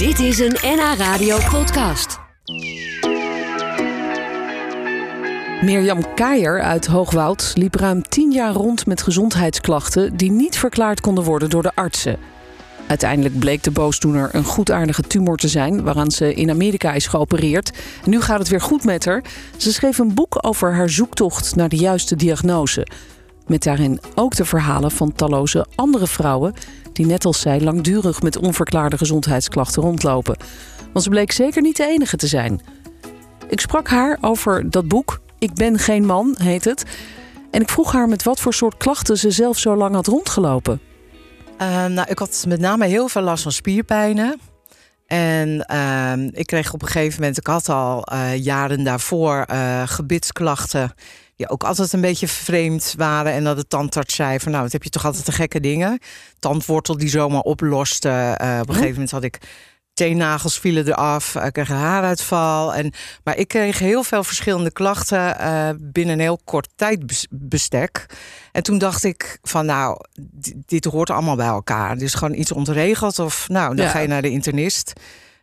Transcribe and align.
Dit 0.00 0.18
is 0.18 0.38
een 0.38 0.56
NH 0.62 0.94
Radio 0.98 1.38
podcast. 1.50 2.18
Mirjam 5.62 6.14
Keijer 6.14 6.62
uit 6.62 6.86
Hoogwoud 6.86 7.52
liep 7.54 7.74
ruim 7.74 8.02
10 8.02 8.32
jaar 8.32 8.52
rond 8.52 8.86
met 8.86 9.02
gezondheidsklachten 9.02 10.16
die 10.16 10.30
niet 10.30 10.58
verklaard 10.58 11.00
konden 11.00 11.24
worden 11.24 11.50
door 11.50 11.62
de 11.62 11.72
artsen. 11.74 12.18
Uiteindelijk 12.86 13.38
bleek 13.38 13.62
de 13.62 13.70
boosdoener 13.70 14.28
een 14.32 14.44
goedaardige 14.44 15.02
tumor 15.02 15.36
te 15.36 15.48
zijn, 15.48 15.82
waaraan 15.82 16.10
ze 16.10 16.34
in 16.34 16.50
Amerika 16.50 16.92
is 16.92 17.06
geopereerd. 17.06 17.78
Nu 18.04 18.20
gaat 18.20 18.38
het 18.38 18.48
weer 18.48 18.60
goed 18.60 18.84
met 18.84 19.04
haar. 19.04 19.24
Ze 19.56 19.72
schreef 19.72 19.98
een 19.98 20.14
boek 20.14 20.38
over 20.40 20.74
haar 20.74 20.90
zoektocht 20.90 21.56
naar 21.56 21.68
de 21.68 21.76
juiste 21.76 22.16
diagnose. 22.16 22.86
Met 23.50 23.62
daarin 23.62 24.00
ook 24.14 24.34
de 24.34 24.44
verhalen 24.44 24.90
van 24.90 25.12
talloze 25.12 25.66
andere 25.74 26.06
vrouwen 26.06 26.54
die 26.92 27.06
net 27.06 27.24
als 27.24 27.40
zij 27.40 27.60
langdurig 27.60 28.22
met 28.22 28.36
onverklaarde 28.36 28.98
gezondheidsklachten 28.98 29.82
rondlopen. 29.82 30.36
Want 30.92 31.04
ze 31.04 31.10
bleek 31.10 31.32
zeker 31.32 31.62
niet 31.62 31.76
de 31.76 31.86
enige 31.86 32.16
te 32.16 32.26
zijn. 32.26 32.60
Ik 33.48 33.60
sprak 33.60 33.88
haar 33.88 34.18
over 34.20 34.70
dat 34.70 34.88
boek. 34.88 35.20
Ik 35.38 35.54
ben 35.54 35.78
geen 35.78 36.06
man, 36.06 36.34
heet 36.38 36.64
het. 36.64 36.84
En 37.50 37.60
ik 37.60 37.68
vroeg 37.68 37.92
haar 37.92 38.08
met 38.08 38.22
wat 38.22 38.40
voor 38.40 38.54
soort 38.54 38.76
klachten 38.76 39.18
ze 39.18 39.30
zelf 39.30 39.58
zo 39.58 39.76
lang 39.76 39.94
had 39.94 40.06
rondgelopen. 40.06 40.80
Uh, 41.62 41.86
nou, 41.86 42.08
ik 42.08 42.18
had 42.18 42.44
met 42.48 42.60
name 42.60 42.86
heel 42.86 43.08
veel 43.08 43.22
last 43.22 43.42
van 43.42 43.52
spierpijnen. 43.52 44.40
En 45.06 45.66
uh, 45.72 46.12
ik 46.32 46.46
kreeg 46.46 46.72
op 46.72 46.82
een 46.82 46.88
gegeven 46.88 47.20
moment, 47.20 47.38
ik 47.38 47.46
had 47.46 47.68
al 47.68 48.06
uh, 48.12 48.36
jaren 48.36 48.84
daarvoor 48.84 49.46
uh, 49.50 49.82
gebitsklachten. 49.86 50.92
Die 51.40 51.48
ook 51.48 51.64
altijd 51.64 51.92
een 51.92 52.00
beetje 52.00 52.28
vreemd 52.28 52.94
waren. 52.96 53.32
En 53.32 53.44
dat 53.44 53.56
de 53.56 53.66
tandarts 53.66 54.14
zei 54.14 54.40
van 54.40 54.50
nou, 54.52 54.62
wat 54.62 54.72
heb 54.72 54.82
je 54.82 54.90
toch 54.90 55.04
altijd 55.04 55.26
de 55.26 55.32
gekke 55.32 55.60
dingen. 55.60 55.98
Tandwortel 56.38 56.96
die 56.96 57.08
zomaar 57.08 57.40
oploste. 57.40 58.34
op 58.60 58.68
een 58.68 58.74
gegeven 58.74 58.92
moment 58.92 59.10
had 59.10 59.22
ik 59.22 59.38
teennagels 59.94 60.58
vielen 60.58 60.86
eraf, 60.86 61.34
ik 61.34 61.52
kreeg 61.52 61.68
een 61.68 61.76
haaruitval. 61.76 62.74
En, 62.74 62.92
maar 63.24 63.36
ik 63.36 63.48
kreeg 63.48 63.78
heel 63.78 64.02
veel 64.02 64.24
verschillende 64.24 64.70
klachten 64.70 65.36
uh, 65.40 65.68
binnen 65.78 66.14
een 66.14 66.20
heel 66.20 66.40
kort 66.44 66.68
tijdbestek. 66.76 68.06
En 68.52 68.62
toen 68.62 68.78
dacht 68.78 69.04
ik 69.04 69.38
van 69.42 69.66
nou, 69.66 69.96
dit 70.66 70.84
hoort 70.84 71.10
allemaal 71.10 71.36
bij 71.36 71.46
elkaar. 71.46 71.98
Dus 71.98 72.14
gewoon 72.14 72.34
iets 72.34 72.52
ontregeld 72.52 73.18
of 73.18 73.48
nou, 73.48 73.76
dan 73.76 73.84
ja. 73.84 73.90
ga 73.90 73.98
je 73.98 74.08
naar 74.08 74.22
de 74.22 74.30
internist. 74.30 74.92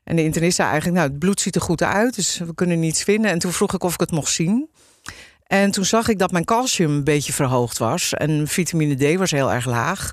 En 0.03 0.15
de 0.15 0.23
internist 0.23 0.55
zei 0.55 0.69
eigenlijk, 0.69 0.99
nou, 0.99 1.09
het 1.09 1.19
bloed 1.19 1.41
ziet 1.41 1.55
er 1.55 1.61
goed 1.61 1.83
uit, 1.83 2.15
dus 2.15 2.37
we 2.37 2.55
kunnen 2.55 2.79
niets 2.79 3.03
vinden. 3.03 3.31
En 3.31 3.39
toen 3.39 3.51
vroeg 3.51 3.73
ik 3.73 3.83
of 3.83 3.93
ik 3.93 3.99
het 3.99 4.11
mocht 4.11 4.31
zien. 4.31 4.69
En 5.47 5.71
toen 5.71 5.85
zag 5.85 6.07
ik 6.07 6.19
dat 6.19 6.31
mijn 6.31 6.45
calcium 6.45 6.91
een 6.91 7.03
beetje 7.03 7.33
verhoogd 7.33 7.77
was. 7.77 8.13
En 8.13 8.47
vitamine 8.47 9.13
D 9.13 9.17
was 9.17 9.31
heel 9.31 9.51
erg 9.51 9.65
laag. 9.65 10.11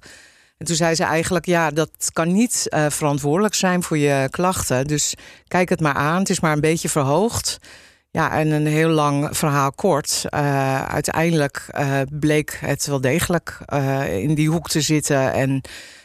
En 0.59 0.67
toen 0.67 0.77
zei 0.77 0.95
ze 0.95 1.05
eigenlijk, 1.05 1.47
ja, 1.47 1.71
dat 1.71 1.91
kan 2.13 2.33
niet 2.33 2.67
uh, 2.69 2.87
verantwoordelijk 2.89 3.55
zijn 3.55 3.83
voor 3.83 3.99
je 3.99 4.29
klachten. 4.31 4.87
Dus 4.87 5.15
kijk 5.49 5.69
het 5.69 5.81
maar 5.81 5.95
aan, 5.95 6.19
het 6.19 6.31
is 6.31 6.41
maar 6.41 6.53
een 6.53 6.61
beetje 6.61 6.89
verhoogd. 6.89 7.59
Ja, 8.11 8.33
en 8.33 8.51
een 8.51 8.67
heel 8.67 8.89
lang 8.89 9.37
verhaal 9.37 9.73
kort. 9.73 10.25
Uh, 10.31 10.85
uiteindelijk 10.85 11.67
uh, 11.79 12.01
bleek 12.11 12.59
het 12.61 12.87
wel 12.87 13.01
degelijk 13.01 13.59
in 14.09 14.35
die 14.35 14.51
hoek 14.51 14.69
te 14.69 14.81
zitten. 14.81 15.33
En 15.33 15.61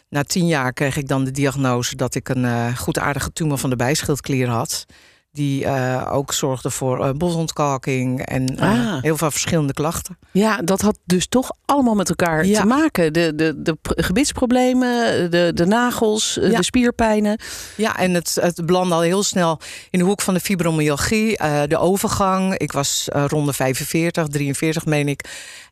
na 0.09 0.23
tien 0.23 0.47
jaar 0.47 0.73
kreeg 0.73 0.97
ik 0.97 1.07
dan 1.07 1.23
de 1.23 1.31
diagnose 1.31 1.95
dat 1.95 2.15
ik 2.15 2.29
een 2.29 2.77
goedaardige 2.77 3.33
tumor 3.33 3.57
van 3.57 3.69
de 3.69 3.75
bijschildklier 3.75 4.47
had. 4.47 4.85
Die 5.31 5.63
uh, 5.63 6.09
ook 6.11 6.33
zorgde 6.33 6.69
voor 6.69 7.05
uh, 7.05 7.11
bosontkalking 7.11 8.25
en 8.25 8.53
uh, 8.53 8.61
ah. 8.61 9.01
heel 9.01 9.17
veel 9.17 9.31
verschillende 9.31 9.73
klachten. 9.73 10.17
Ja, 10.31 10.57
dat 10.57 10.81
had 10.81 10.99
dus 11.05 11.27
toch 11.27 11.51
allemaal 11.65 11.95
met 11.95 12.09
elkaar 12.09 12.45
ja. 12.45 12.61
te 12.61 12.67
maken. 12.67 13.13
De, 13.13 13.35
de, 13.35 13.61
de 13.61 13.77
gebitsproblemen, 13.81 15.31
de, 15.31 15.51
de 15.53 15.65
nagels, 15.65 16.37
ja. 16.41 16.57
de 16.57 16.63
spierpijnen. 16.63 17.39
Ja, 17.75 17.97
en 17.97 18.13
het, 18.13 18.37
het 18.41 18.65
belandde 18.65 18.95
al 18.95 19.01
heel 19.01 19.23
snel 19.23 19.59
in 19.89 19.99
de 19.99 20.05
hoek 20.05 20.21
van 20.21 20.33
de 20.33 20.39
fibromyalgie. 20.39 21.37
de 21.67 21.77
overgang. 21.77 22.57
Ik 22.57 22.71
was 22.71 23.07
rond 23.11 23.45
de 23.45 23.53
45, 23.53 24.27
43 24.27 24.85
meen 24.85 25.07
ik. 25.07 25.29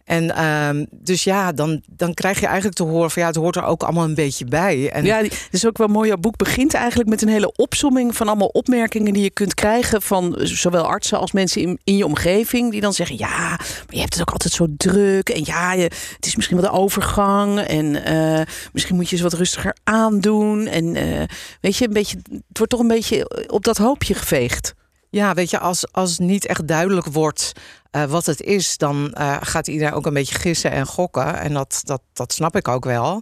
En 0.07 0.45
um, 0.45 0.87
dus 0.91 1.23
ja, 1.23 1.51
dan, 1.51 1.81
dan 1.89 2.13
krijg 2.13 2.39
je 2.39 2.45
eigenlijk 2.45 2.75
te 2.75 2.83
horen 2.83 3.11
van 3.11 3.21
ja, 3.21 3.27
het 3.27 3.37
hoort 3.37 3.55
er 3.55 3.63
ook 3.63 3.83
allemaal 3.83 4.03
een 4.03 4.13
beetje 4.13 4.45
bij. 4.45 4.89
En 4.89 5.05
ja, 5.05 5.17
het 5.17 5.47
is 5.51 5.65
ook 5.65 5.77
wel 5.77 5.87
mooi. 5.87 6.07
Jouw 6.07 6.17
boek 6.17 6.37
begint 6.37 6.73
eigenlijk 6.73 7.09
met 7.09 7.21
een 7.21 7.27
hele 7.27 7.51
opsomming 7.55 8.15
van 8.15 8.27
allemaal 8.27 8.47
opmerkingen 8.47 9.13
die 9.13 9.23
je 9.23 9.29
kunt 9.29 9.53
krijgen 9.53 10.01
van 10.01 10.35
zowel 10.39 10.87
artsen 10.87 11.19
als 11.19 11.31
mensen 11.31 11.61
in, 11.61 11.79
in 11.83 11.97
je 11.97 12.05
omgeving. 12.05 12.71
Die 12.71 12.81
dan 12.81 12.93
zeggen: 12.93 13.17
Ja, 13.17 13.47
maar 13.47 13.85
je 13.87 13.99
hebt 13.99 14.13
het 14.13 14.21
ook 14.21 14.31
altijd 14.31 14.53
zo 14.53 14.67
druk. 14.77 15.29
En 15.29 15.41
ja, 15.45 15.73
je, 15.73 15.91
het 16.15 16.25
is 16.25 16.35
misschien 16.35 16.61
wel 16.61 16.71
de 16.71 16.77
overgang. 16.77 17.59
En 17.59 18.13
uh, 18.13 18.41
misschien 18.73 18.95
moet 18.95 19.09
je 19.09 19.15
eens 19.15 19.23
wat 19.23 19.33
rustiger 19.33 19.75
aandoen. 19.83 20.67
En 20.67 20.95
uh, 20.95 21.21
weet 21.61 21.77
je, 21.77 21.87
een 21.87 21.93
beetje, 21.93 22.17
het 22.47 22.57
wordt 22.57 22.71
toch 22.71 22.81
een 22.81 22.87
beetje 22.87 23.47
op 23.49 23.63
dat 23.63 23.77
hoopje 23.77 24.13
geveegd. 24.13 24.75
Ja, 25.09 25.33
weet 25.33 25.49
je, 25.49 25.59
als, 25.59 25.91
als 25.91 26.17
niet 26.17 26.45
echt 26.45 26.67
duidelijk 26.67 27.07
wordt 27.07 27.51
uh, 27.91 28.03
wat 28.03 28.25
het 28.25 28.41
is, 28.41 28.77
dan 28.77 29.15
uh, 29.17 29.37
gaat 29.39 29.67
iedereen 29.67 29.93
ook 29.93 30.05
een 30.05 30.13
beetje 30.13 30.35
gissen 30.35 30.71
en 30.71 30.85
gokken. 30.85 31.39
En 31.39 31.53
dat, 31.53 31.81
dat, 31.83 32.01
dat 32.13 32.33
snap 32.33 32.55
ik 32.55 32.67
ook 32.67 32.85
wel. 32.85 33.21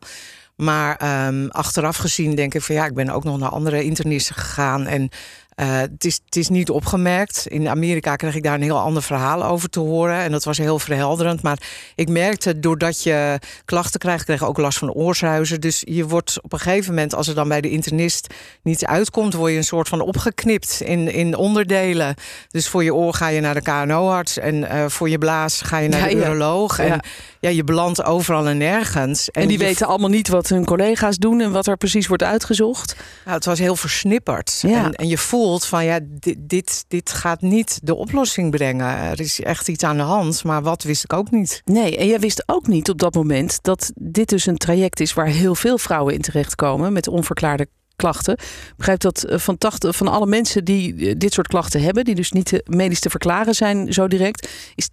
Maar 0.56 1.25
um, 1.28 1.50
achteraf 1.50 1.97
gezien 1.97 2.35
denk 2.35 2.53
ik 2.53 2.62
van 2.62 2.75
ja, 2.75 2.85
ik 2.85 2.94
ben 2.94 3.09
ook 3.09 3.23
nog 3.23 3.40
naar 3.40 3.50
andere 3.50 3.84
internisten 3.84 4.35
gegaan. 4.35 4.85
En 4.85 5.09
het, 5.55 6.05
is, 6.05 6.19
het 6.25 6.35
is 6.35 6.49
niet 6.49 6.69
opgemerkt. 6.69 7.47
In 7.47 7.69
Amerika 7.69 8.16
kreeg 8.16 8.35
ik 8.35 8.43
daar 8.43 8.53
een 8.53 8.61
heel 8.61 8.79
ander 8.79 9.03
verhaal 9.03 9.45
over 9.45 9.69
te 9.69 9.79
horen. 9.79 10.17
En 10.17 10.31
dat 10.31 10.43
was 10.43 10.57
heel 10.57 10.79
verhelderend. 10.79 11.41
Maar 11.41 11.59
ik 11.95 12.09
merkte, 12.09 12.59
doordat 12.59 13.03
je 13.03 13.39
klachten 13.66 13.99
krijgt, 13.99 14.23
kreeg 14.25 14.41
ik 14.41 14.47
ook 14.47 14.57
last 14.57 14.77
van 14.77 14.91
oorzuizen. 14.91 15.61
Dus 15.61 15.83
je 15.85 16.07
wordt 16.07 16.41
op 16.41 16.53
een 16.53 16.59
gegeven 16.59 16.93
moment, 16.93 17.16
als 17.16 17.27
er 17.27 17.35
dan 17.35 17.47
bij 17.47 17.61
de 17.61 17.69
internist 17.69 18.33
niets 18.63 18.85
uitkomt, 18.85 19.33
word 19.33 19.51
je 19.51 19.57
een 19.57 19.63
soort 19.63 19.88
van 19.88 20.01
opgeknipt 20.01 20.81
in, 20.81 21.11
in 21.13 21.35
onderdelen. 21.35 22.16
Dus 22.49 22.67
voor 22.67 22.83
je 22.83 22.93
oor 22.93 23.13
ga 23.13 23.27
je 23.27 23.41
naar 23.41 23.53
de 23.53 23.61
KNO-arts. 23.61 24.37
En 24.37 24.55
uh, 24.55 24.85
voor 24.87 25.09
je 25.09 25.17
blaas 25.17 25.61
ga 25.61 25.77
je 25.77 25.89
naar 25.89 25.99
ja, 25.99 26.07
de 26.07 26.16
ja. 26.16 26.25
uroloog. 26.25 26.79
En 26.79 26.99
ja, 27.39 27.49
je 27.49 27.63
belandt 27.63 28.03
overal 28.03 28.47
en 28.47 28.57
nergens. 28.57 29.31
En, 29.31 29.41
en 29.41 29.47
die 29.47 29.57
weten 29.57 29.87
allemaal 29.87 30.09
niet 30.09 30.27
wat 30.27 30.49
hun 30.49 30.66
collega's 30.66 31.17
doen 31.17 31.41
en 31.41 31.51
wat 31.51 31.67
er 31.67 31.77
precies 31.77 32.07
wordt 32.07 32.23
uitgezocht. 32.23 32.95
Nou, 33.23 33.35
het 33.35 33.45
was 33.45 33.59
heel 33.59 33.75
versnipperd. 33.75 34.61
En, 34.66 34.93
en 34.93 35.07
je 35.07 35.17
voelt 35.17 35.44
van 35.53 35.85
ja, 35.85 36.00
dit, 36.03 36.38
dit, 36.39 36.85
dit 36.88 37.11
gaat 37.11 37.41
niet 37.41 37.79
de 37.83 37.95
oplossing 37.95 38.51
brengen. 38.51 38.88
Er 38.88 39.19
is 39.19 39.41
echt 39.41 39.67
iets 39.67 39.83
aan 39.83 39.97
de 39.97 40.03
hand, 40.03 40.44
maar 40.44 40.61
wat 40.61 40.83
wist 40.83 41.03
ik 41.03 41.13
ook 41.13 41.31
niet. 41.31 41.61
Nee, 41.66 41.97
en 41.97 42.07
jij 42.07 42.19
wist 42.19 42.44
ook 42.45 42.67
niet 42.67 42.89
op 42.89 42.97
dat 42.97 43.13
moment 43.13 43.59
dat 43.61 43.91
dit 43.95 44.29
dus 44.29 44.45
een 44.45 44.57
traject 44.57 45.00
is 45.00 45.13
waar 45.13 45.28
heel 45.28 45.55
veel 45.55 45.78
vrouwen 45.78 46.13
in 46.13 46.22
terechtkomen 46.22 46.94
met 46.94 47.07
onverklaarde 47.07 47.67
klachten. 47.95 48.34
Ik 48.34 48.73
begrijp 48.78 49.00
dat 49.00 49.23
eh, 49.23 49.39
van, 49.39 49.57
80, 49.57 49.95
van 49.95 50.07
alle 50.07 50.25
mensen 50.25 50.63
die 50.63 50.95
eh, 50.95 51.13
dit 51.17 51.34
soort 51.34 51.47
klachten 51.47 51.81
hebben, 51.81 52.03
die 52.03 52.16
dus 52.16 52.31
niet 52.31 52.61
medisch 52.66 53.00
te 53.00 53.09
verklaren 53.09 53.55
zijn 53.55 53.94
zo 53.94 54.07
direct, 54.07 54.50
is 54.75 54.89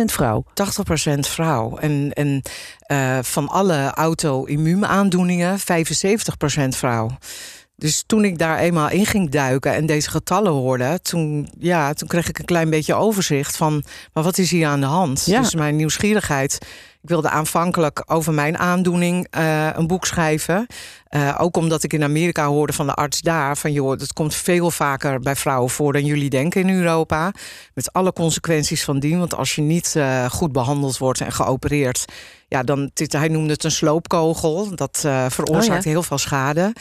80% 0.00 0.04
vrouw. 0.04 0.44
80% 1.14 1.18
vrouw. 1.18 1.76
En, 1.76 2.12
en 2.12 2.42
uh, 2.92 3.18
van 3.22 3.48
alle 3.48 3.90
auto-immuunaandoeningen 3.94 5.58
75% 5.58 5.62
vrouw. 6.68 7.10
Dus 7.80 8.02
toen 8.06 8.24
ik 8.24 8.38
daar 8.38 8.58
eenmaal 8.58 8.90
in 8.90 9.06
ging 9.06 9.30
duiken 9.30 9.74
en 9.74 9.86
deze 9.86 10.10
getallen 10.10 10.52
hoorde, 10.52 11.00
toen, 11.02 11.48
ja, 11.58 11.92
toen 11.92 12.08
kreeg 12.08 12.28
ik 12.28 12.38
een 12.38 12.44
klein 12.44 12.70
beetje 12.70 12.94
overzicht 12.94 13.56
van, 13.56 13.84
maar 14.12 14.24
wat 14.24 14.38
is 14.38 14.50
hier 14.50 14.66
aan 14.66 14.80
de 14.80 14.86
hand? 14.86 15.24
Ja. 15.26 15.40
Dus 15.40 15.54
mijn 15.54 15.76
nieuwsgierigheid. 15.76 16.58
Ik 17.02 17.08
wilde 17.08 17.30
aanvankelijk 17.30 18.02
over 18.06 18.32
mijn 18.32 18.58
aandoening 18.58 19.26
uh, 19.38 19.68
een 19.72 19.86
boek 19.86 20.06
schrijven. 20.06 20.66
Uh, 21.10 21.36
ook 21.38 21.56
omdat 21.56 21.82
ik 21.82 21.92
in 21.92 22.02
Amerika 22.02 22.46
hoorde 22.46 22.72
van 22.72 22.86
de 22.86 22.94
arts 22.94 23.20
daar 23.20 23.56
van 23.56 23.72
joh, 23.72 23.98
dat 23.98 24.12
komt 24.12 24.34
veel 24.34 24.70
vaker 24.70 25.20
bij 25.20 25.36
vrouwen 25.36 25.70
voor 25.70 25.92
dan 25.92 26.04
jullie 26.04 26.30
denken 26.30 26.60
in 26.60 26.76
Europa. 26.76 27.32
Met 27.74 27.92
alle 27.92 28.12
consequenties 28.12 28.84
van 28.84 28.98
dien. 28.98 29.18
Want 29.18 29.34
als 29.34 29.54
je 29.54 29.62
niet 29.62 29.94
uh, 29.96 30.24
goed 30.24 30.52
behandeld 30.52 30.98
wordt 30.98 31.20
en 31.20 31.32
geopereerd, 31.32 32.04
ja, 32.48 32.62
dan 32.62 32.90
hij 32.94 33.28
noemde 33.28 33.52
het 33.52 33.64
een 33.64 33.70
sloopkogel. 33.70 34.74
Dat 34.74 34.98
veroorzaakt 35.28 35.78
oh 35.78 35.84
ja. 35.84 35.90
heel 35.90 36.02
veel 36.02 36.18
schade. 36.18 36.72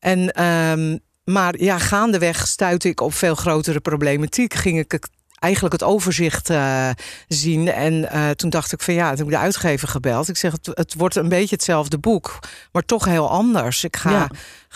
En, 0.00 0.44
um, 0.44 1.00
maar 1.24 1.58
ja, 1.58 1.78
gaandeweg 1.78 2.46
stuitte 2.46 2.88
ik 2.88 3.00
op 3.00 3.14
veel 3.14 3.34
grotere 3.34 3.80
problematiek. 3.80 4.54
Ging 4.54 4.78
ik 4.78 5.08
eigenlijk 5.40 5.74
het 5.74 5.82
overzicht 5.82 6.50
uh, 6.50 6.90
zien. 7.28 7.68
En 7.68 7.92
uh, 7.94 8.30
toen 8.30 8.50
dacht 8.50 8.72
ik 8.72 8.80
van 8.80 8.94
ja, 8.94 9.08
toen 9.08 9.16
heb 9.16 9.26
ik 9.26 9.32
de 9.32 9.38
uitgever 9.38 9.88
gebeld. 9.88 10.28
Ik 10.28 10.36
zeg, 10.36 10.54
het, 10.74 10.94
wordt 10.94 11.16
een 11.16 11.28
beetje 11.28 11.54
hetzelfde 11.54 11.98
boek, 11.98 12.38
maar 12.72 12.82
toch 12.82 13.04
heel 13.04 13.30
anders. 13.30 13.84
Ik 13.84 13.96
ga. 13.96 14.28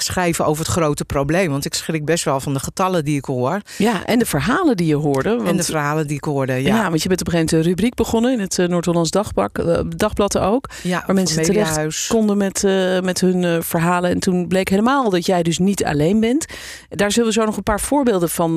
Schrijven 0.02 0.46
over 0.46 0.64
het 0.64 0.72
grote 0.72 1.04
probleem, 1.04 1.50
want 1.50 1.64
ik 1.64 1.74
schrik 1.74 2.04
best 2.04 2.24
wel 2.24 2.40
van 2.40 2.52
de 2.52 2.60
getallen 2.60 3.04
die 3.04 3.16
ik 3.16 3.24
hoor. 3.24 3.60
Ja, 3.78 4.04
en 4.04 4.18
de 4.18 4.26
verhalen 4.26 4.76
die 4.76 4.86
je 4.86 4.94
hoorde. 4.94 5.36
Want, 5.36 5.48
en 5.48 5.56
de 5.56 5.62
verhalen 5.62 6.06
die 6.06 6.16
ik 6.16 6.24
hoorde, 6.24 6.52
ja. 6.52 6.76
ja 6.76 6.88
want 6.88 7.02
je 7.02 7.08
bent 7.08 7.20
op 7.20 7.26
een 7.26 7.32
gegeven 7.32 7.36
moment 7.36 7.52
een 7.52 7.62
rubriek 7.62 7.94
begonnen 7.94 8.32
in 8.32 8.40
het 8.40 8.58
uh, 8.58 8.66
Noord-Hollands 8.66 9.10
Dagblad, 9.10 9.50
uh, 9.58 9.80
Dagblad 9.88 10.38
ook. 10.38 10.68
Ja, 10.82 11.02
waar 11.06 11.14
mensen 11.14 11.42
terecht 11.42 12.06
konden 12.06 12.36
met, 12.36 12.62
uh, 12.62 13.00
met 13.00 13.20
hun 13.20 13.62
verhalen. 13.62 14.10
En 14.10 14.18
toen 14.18 14.48
bleek 14.48 14.68
helemaal 14.68 15.10
dat 15.10 15.26
jij 15.26 15.42
dus 15.42 15.58
niet 15.58 15.84
alleen 15.84 16.20
bent. 16.20 16.46
Daar 16.88 17.12
zullen 17.12 17.28
we 17.28 17.34
zo 17.34 17.44
nog 17.44 17.56
een 17.56 17.62
paar 17.62 17.80
voorbeelden 17.80 18.28
van, 18.28 18.54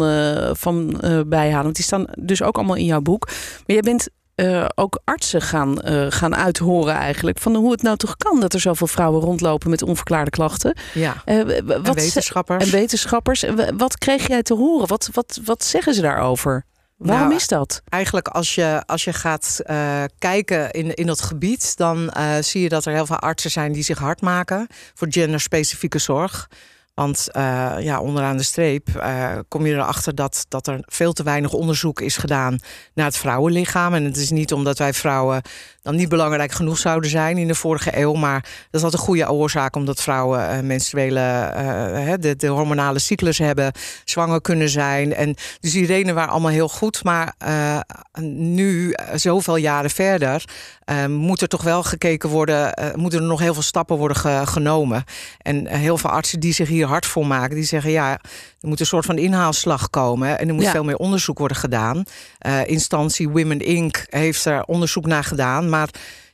van 0.55 1.01
bijhalen. 1.27 1.63
Want 1.63 1.75
die 1.75 1.85
staan 1.85 2.05
dus 2.19 2.41
ook 2.41 2.55
allemaal 2.55 2.75
in 2.75 2.85
jouw 2.85 3.01
boek. 3.01 3.25
Maar 3.25 3.35
jij 3.65 3.81
bent 3.81 4.09
uh, 4.41 4.65
ook 4.75 4.99
artsen 5.03 5.41
gaan, 5.41 5.79
uh, 5.85 6.05
gaan 6.09 6.35
uithoren 6.35 6.93
eigenlijk. 6.93 7.39
Van 7.39 7.55
hoe 7.55 7.71
het 7.71 7.81
nou 7.81 7.97
toch 7.97 8.17
kan 8.17 8.39
dat 8.39 8.53
er 8.53 8.59
zoveel 8.59 8.87
vrouwen 8.87 9.21
rondlopen 9.21 9.69
met 9.69 9.81
onverklaarde 9.81 10.29
klachten. 10.29 10.75
Ja, 10.93 11.23
uh, 11.25 11.43
wat 11.65 11.87
en 11.87 11.93
wetenschappers. 11.93 12.65
En 12.65 12.71
wetenschappers. 12.71 13.45
Wat 13.77 13.97
kreeg 13.97 14.27
jij 14.27 14.41
te 14.41 14.53
horen? 14.53 14.87
Wat, 14.87 15.09
wat, 15.13 15.39
wat 15.45 15.63
zeggen 15.63 15.93
ze 15.93 16.01
daarover? 16.01 16.65
Waarom 16.97 17.27
nou, 17.27 17.39
is 17.39 17.47
dat? 17.47 17.81
Eigenlijk 17.89 18.27
als 18.27 18.55
je, 18.55 18.83
als 18.85 19.03
je 19.03 19.13
gaat 19.13 19.59
uh, 19.65 20.03
kijken 20.19 20.71
in, 20.71 20.93
in 20.93 21.05
dat 21.05 21.21
gebied... 21.21 21.77
dan 21.77 22.13
uh, 22.17 22.35
zie 22.39 22.61
je 22.61 22.69
dat 22.69 22.85
er 22.85 22.93
heel 22.93 23.05
veel 23.05 23.19
artsen 23.19 23.51
zijn 23.51 23.71
die 23.71 23.83
zich 23.83 23.97
hard 23.97 24.21
maken... 24.21 24.67
voor 24.93 25.07
genderspecifieke 25.09 25.99
zorg. 25.99 26.49
Want 26.97 27.27
uh, 27.31 27.75
ja, 27.79 27.99
onderaan 27.99 28.37
de 28.37 28.43
streep 28.43 28.89
uh, 28.95 29.37
kom 29.47 29.65
je 29.65 29.73
erachter 29.73 30.15
dat, 30.15 30.45
dat 30.47 30.67
er 30.67 30.79
veel 30.81 31.13
te 31.13 31.23
weinig 31.23 31.53
onderzoek 31.53 32.01
is 32.01 32.17
gedaan 32.17 32.59
naar 32.93 33.05
het 33.05 33.17
vrouwenlichaam. 33.17 33.93
En 33.93 34.03
het 34.03 34.17
is 34.17 34.29
niet 34.29 34.53
omdat 34.53 34.77
wij 34.77 34.93
vrouwen 34.93 35.41
dan 35.87 35.95
niet 35.95 36.09
belangrijk 36.09 36.51
genoeg 36.51 36.77
zouden 36.77 37.09
zijn 37.09 37.37
in 37.37 37.47
de 37.47 37.55
vorige 37.55 37.99
eeuw. 37.99 38.13
Maar 38.13 38.45
dat 38.71 38.81
had 38.81 38.93
een 38.93 38.99
goede 38.99 39.31
oorzaak 39.31 39.75
omdat 39.75 40.01
vrouwen 40.01 40.39
uh, 40.39 40.59
menstruele, 40.59 41.51
de, 42.19 42.35
de, 42.35 42.47
hormonale 42.47 42.99
cyclus 42.99 43.37
hebben, 43.37 43.71
zwanger 44.05 44.41
kunnen 44.41 44.69
zijn. 44.69 45.13
En 45.13 45.35
dus 45.59 45.71
die 45.71 45.85
redenen 45.85 46.15
waren 46.15 46.31
allemaal 46.31 46.51
heel 46.51 46.69
goed. 46.69 47.03
Maar 47.03 47.33
nu, 48.31 48.95
zoveel 49.15 49.55
jaren 49.55 49.89
verder, 49.89 50.43
moet 51.07 51.41
er 51.41 51.47
toch 51.47 51.63
wel 51.63 51.83
gekeken 51.83 52.29
worden, 52.29 52.73
moeten 52.95 53.19
er 53.19 53.25
nog 53.25 53.39
heel 53.39 53.53
veel 53.53 53.63
stappen 53.63 53.97
worden 53.97 54.17
ge 54.17 54.41
genomen. 54.45 55.03
En 55.37 55.67
heel 55.67 55.97
veel 55.97 56.09
artsen 56.09 56.39
die 56.39 56.53
zich 56.53 56.67
hier 56.67 56.87
hard 56.87 57.05
voor 57.05 57.27
maken. 57.27 57.55
Die 57.55 57.65
zeggen 57.65 57.91
ja, 57.91 58.11
er 58.59 58.67
moet 58.67 58.79
een 58.79 58.85
soort 58.85 59.05
van 59.05 59.17
inhaalslag 59.17 59.89
komen. 59.89 60.39
En 60.39 60.47
er 60.47 60.53
moet 60.53 60.63
ja. 60.63 60.71
veel 60.71 60.83
meer 60.83 60.97
onderzoek 60.97 61.37
worden 61.37 61.57
gedaan. 61.57 62.03
Instantie 62.65 63.29
Women 63.29 63.59
Inc. 63.59 64.05
heeft 64.09 64.45
er 64.45 64.63
onderzoek 64.63 65.05
naar 65.05 65.23
gedaan. 65.23 65.69
Maar 65.69 65.76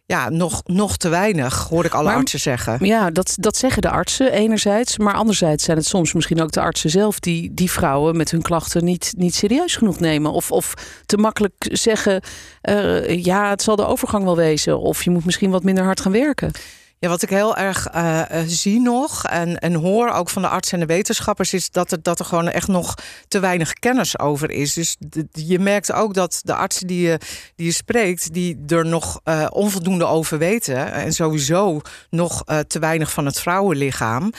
ja, 0.06 0.30
nog, 0.30 0.62
nog 0.66 0.98
te 0.98 1.10
weinig, 1.10 1.68
hoor 1.70 1.86
ik 1.86 1.94
alle 1.94 2.08
maar, 2.08 2.16
artsen 2.16 2.40
zeggen. 2.40 2.86
Ja, 2.86 3.12
dat, 3.12 3.36
dat 3.40 3.58
zeggen 3.58 3.82
de 3.82 3.90
artsen 3.90 4.32
enerzijds. 4.32 4.98
Maar 4.98 5.14
anderzijds 5.14 5.64
zijn 5.64 5.78
het 5.78 5.86
soms 5.86 6.14
misschien 6.14 6.42
ook 6.42 6.52
de 6.52 6.62
artsen 6.62 6.90
zelf... 6.90 7.20
die 7.20 7.54
die 7.54 7.72
vrouwen 7.72 8.18
met 8.18 8.32
hun 8.32 8.42
klachten 8.42 8.84
niet, 8.84 9.14
niet 9.18 9.36
serieus 9.36 9.76
genoeg 9.76 10.00
nemen. 10.00 10.32
Of, 10.32 10.52
of 10.52 10.74
te 11.06 11.18
makkelijk 11.18 11.54
zeggen, 11.72 12.22
uh, 12.70 13.24
ja, 13.24 13.50
het 13.50 13.62
zal 13.62 13.76
de 13.76 13.86
overgang 13.86 14.24
wel 14.24 14.36
wezen. 14.36 14.80
Of 14.80 15.04
je 15.04 15.10
moet 15.10 15.26
misschien 15.26 15.52
wat 15.52 15.64
minder 15.64 15.84
hard 15.84 16.02
gaan 16.02 16.12
werken. 16.12 16.52
Ja, 17.04 17.10
wat 17.10 17.22
ik 17.22 17.30
heel 17.30 17.56
erg 17.56 17.96
uh, 17.96 18.22
zie 18.46 18.80
nog 18.80 19.26
en, 19.26 19.60
en 19.60 19.74
hoor 19.74 20.10
ook 20.10 20.30
van 20.30 20.42
de 20.42 20.48
artsen 20.48 20.80
en 20.80 20.88
de 20.88 20.94
wetenschappers... 20.94 21.54
is 21.54 21.70
dat 21.70 21.92
er, 21.92 22.02
dat 22.02 22.20
er 22.20 22.26
gewoon 22.26 22.48
echt 22.50 22.68
nog 22.68 22.94
te 23.28 23.40
weinig 23.40 23.74
kennis 23.74 24.20
over 24.20 24.52
is. 24.52 24.74
Dus 24.74 24.96
de, 25.00 25.28
je 25.32 25.60
merkt 25.60 25.92
ook 25.92 26.14
dat 26.14 26.42
de 26.44 26.54
artsen 26.54 26.88
die 26.88 27.08
je, 27.08 27.20
die 27.56 27.66
je 27.66 27.72
spreekt... 27.72 28.34
die 28.34 28.64
er 28.68 28.86
nog 28.86 29.20
uh, 29.24 29.46
onvoldoende 29.50 30.06
over 30.06 30.38
weten... 30.38 30.92
en 30.92 31.14
sowieso 31.14 31.82
nog 32.10 32.44
uh, 32.46 32.60
te 32.60 32.80
weinig 32.80 33.12
van 33.12 33.26
het 33.26 33.40
vrouwenlichaam 33.40 34.32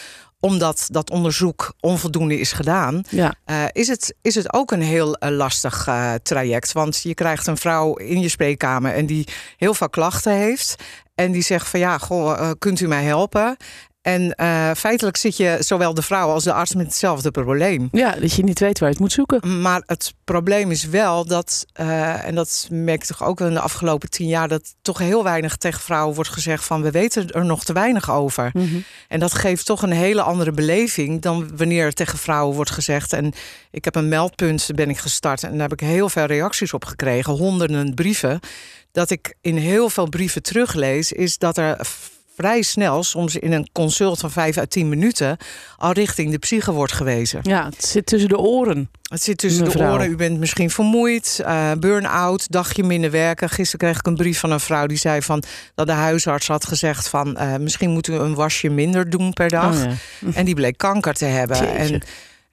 omdat 0.44 0.88
dat 0.90 1.10
onderzoek 1.10 1.74
onvoldoende 1.80 2.38
is 2.38 2.52
gedaan, 2.52 3.04
ja. 3.08 3.34
uh, 3.46 3.64
is, 3.72 3.88
het, 3.88 4.14
is 4.22 4.34
het 4.34 4.52
ook 4.52 4.70
een 4.70 4.82
heel 4.82 5.16
uh, 5.20 5.30
lastig 5.30 5.86
uh, 5.86 6.14
traject. 6.22 6.72
Want 6.72 7.00
je 7.02 7.14
krijgt 7.14 7.46
een 7.46 7.56
vrouw 7.56 7.94
in 7.94 8.20
je 8.20 8.28
spreekkamer 8.28 8.94
en 8.94 9.06
die 9.06 9.28
heel 9.56 9.74
veel 9.74 9.88
klachten 9.88 10.32
heeft. 10.32 10.74
En 11.14 11.32
die 11.32 11.42
zegt 11.42 11.68
van 11.68 11.80
ja, 11.80 11.98
goh, 11.98 12.50
kunt 12.58 12.80
u 12.80 12.88
mij 12.88 13.04
helpen? 13.04 13.56
En 14.04 14.34
uh, 14.36 14.70
feitelijk 14.76 15.16
zit 15.16 15.36
je 15.36 15.56
zowel 15.60 15.94
de 15.94 16.02
vrouw 16.02 16.28
als 16.28 16.44
de 16.44 16.52
arts 16.52 16.74
met 16.74 16.86
hetzelfde 16.86 17.30
probleem. 17.30 17.88
Ja, 17.92 18.12
dat 18.12 18.32
je 18.32 18.42
niet 18.42 18.58
weet 18.58 18.78
waar 18.78 18.88
je 18.88 18.94
het 18.94 19.02
moet 19.02 19.12
zoeken. 19.12 19.60
Maar 19.60 19.82
het 19.86 20.14
probleem 20.24 20.70
is 20.70 20.84
wel 20.86 21.24
dat, 21.24 21.66
uh, 21.80 22.26
en 22.26 22.34
dat 22.34 22.68
merk 22.70 23.02
ik 23.02 23.08
toch 23.08 23.24
ook 23.24 23.40
in 23.40 23.52
de 23.52 23.60
afgelopen 23.60 24.10
tien 24.10 24.28
jaar, 24.28 24.48
dat 24.48 24.74
toch 24.82 24.98
heel 24.98 25.22
weinig 25.22 25.56
tegen 25.56 25.80
vrouwen 25.80 26.14
wordt 26.14 26.30
gezegd 26.30 26.64
van 26.64 26.82
we 26.82 26.90
weten 26.90 27.30
er 27.30 27.44
nog 27.44 27.64
te 27.64 27.72
weinig 27.72 28.10
over. 28.10 28.50
Mm 28.52 28.68
-hmm. 28.68 28.84
En 29.08 29.20
dat 29.20 29.34
geeft 29.34 29.66
toch 29.66 29.82
een 29.82 29.92
hele 29.92 30.22
andere 30.22 30.52
beleving 30.52 31.22
dan 31.22 31.56
wanneer 31.56 31.84
er 31.84 31.94
tegen 31.94 32.18
vrouwen 32.18 32.56
wordt 32.56 32.70
gezegd. 32.70 33.12
En 33.12 33.32
ik 33.70 33.84
heb 33.84 33.94
een 33.94 34.08
meldpunt, 34.08 34.68
ben 34.74 34.90
ik 34.90 34.98
gestart 34.98 35.42
en 35.42 35.52
daar 35.52 35.68
heb 35.68 35.80
ik 35.80 35.86
heel 35.88 36.08
veel 36.08 36.26
reacties 36.26 36.72
op 36.72 36.84
gekregen, 36.84 37.32
honderden 37.32 37.94
brieven. 37.94 38.40
Dat 38.92 39.10
ik 39.10 39.34
in 39.40 39.56
heel 39.56 39.90
veel 39.90 40.08
brieven 40.08 40.42
teruglees, 40.42 41.12
is 41.12 41.38
dat 41.38 41.56
er 41.56 41.76
vrij 42.36 42.62
snel, 42.62 43.02
soms 43.02 43.36
in 43.36 43.52
een 43.52 43.68
consult 43.72 44.18
van 44.18 44.30
vijf 44.30 44.56
à 44.56 44.64
tien 44.66 44.88
minuten, 44.88 45.36
al 45.76 45.92
richting 45.92 46.30
de 46.30 46.38
psyche 46.38 46.72
wordt 46.72 46.92
gewezen. 46.92 47.40
Ja, 47.42 47.64
het 47.64 47.84
zit 47.84 48.06
tussen 48.06 48.28
de 48.28 48.38
oren. 48.38 48.90
Het 49.02 49.22
zit 49.22 49.38
tussen 49.38 49.64
mevrouw. 49.64 49.86
de 49.86 49.94
oren. 49.94 50.10
U 50.10 50.16
bent 50.16 50.38
misschien 50.38 50.70
vermoeid, 50.70 51.40
uh, 51.40 51.72
burn-out, 51.78 52.50
dagje 52.50 52.82
minder 52.82 53.10
werken. 53.10 53.48
Gisteren 53.48 53.78
kreeg 53.78 53.98
ik 53.98 54.06
een 54.06 54.16
brief 54.16 54.38
van 54.38 54.50
een 54.50 54.60
vrouw 54.60 54.86
die 54.86 54.96
zei 54.96 55.22
van 55.22 55.42
dat 55.74 55.86
de 55.86 55.92
huisarts 55.92 56.46
had 56.46 56.66
gezegd 56.66 57.08
van 57.08 57.36
uh, 57.40 57.56
misschien 57.56 57.90
moet 57.90 58.08
u 58.08 58.14
een 58.14 58.34
wasje 58.34 58.68
minder 58.68 59.10
doen 59.10 59.32
per 59.32 59.48
dag. 59.48 59.74
Oh 59.74 59.90
ja. 60.20 60.32
En 60.34 60.44
die 60.44 60.54
bleek 60.54 60.78
kanker 60.78 61.14
te 61.14 61.24
hebben. 61.24 61.56
Jeetje. 61.56 61.94
En 61.94 62.02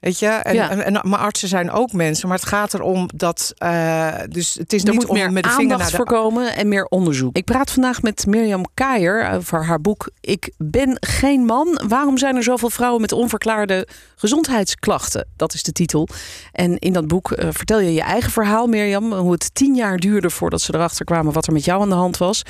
Weet 0.02 0.20
je, 0.20 0.28
en, 0.28 0.54
Ja. 0.56 0.70
en, 0.70 0.84
en, 0.86 1.10
maar 1.10 1.20
artsen 1.20 1.48
zijn 1.48 1.72
ook 1.72 1.92
mensen. 1.94 2.28
Maar 2.28 2.38
het 2.38 2.48
gaat 2.48 2.74
erom 2.74 3.10
dat. 3.16 3.54
eh, 3.58 4.14
dus 4.30 4.54
het 4.54 4.74
is 4.74 4.84
Er 4.84 4.90
niet 4.90 5.00
moet 5.00 5.10
om 5.10 5.16
meer 5.16 5.32
met 5.32 5.44
de 5.44 5.50
vinger 5.50 5.62
aandacht 5.72 5.80
naar 5.82 5.90
de. 5.90 5.96
voorkomen 5.96 6.56
en 6.56 6.68
meer 6.68 6.86
onderzoek. 6.86 7.36
Ik 7.36 7.46
praat 7.46 7.72
vandaag 7.72 8.02
met 8.02 8.26
Mirjam 8.26 8.66
Kaier 8.74 9.30
over 9.32 9.66
haar 9.66 9.82
boek 9.82 10.10
Ik 10.22 10.52
ben 10.58 10.98
geen 11.00 11.46
man. 11.46 11.82
Waarom 11.88 12.18
zijn 12.18 12.36
er 12.36 12.44
zoveel 12.44 12.70
vrouwen 12.70 13.02
met 13.02 13.12
onverklaarde 13.12 13.88
gezondheidsklachten? 14.16 15.28
Dat 15.36 15.54
is 15.54 15.64
de 15.64 15.72
titel. 15.72 16.08
En 16.52 16.78
in 16.78 16.94
dat 16.94 17.08
boek 17.08 17.32
eh, 17.32 17.48
vertel 17.52 17.80
je 17.80 17.94
je 17.94 18.02
eigen 18.02 18.32
verhaal, 18.32 18.68
Mirjam. 18.68 19.14
Hoe 19.14 19.32
het 19.32 19.56
tien 19.56 19.76
jaar 19.76 19.98
duurde 19.98 20.30
voordat 20.30 20.62
ze 20.62 20.74
erachter 20.76 21.06
kwamen 21.06 21.34
wat 21.34 21.48
er 21.48 21.54
met 21.54 21.66
jou 21.66 21.82
aan 21.82 21.90
de 21.90 21.96
hand 21.96 22.18
was. 22.18 22.42